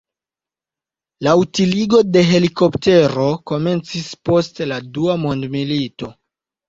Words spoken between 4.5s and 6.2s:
la dua mondmilito.